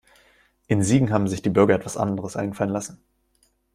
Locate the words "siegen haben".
0.81-1.27